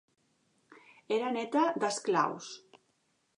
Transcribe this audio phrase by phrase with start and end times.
[1.17, 2.49] Era neta d'esclaus.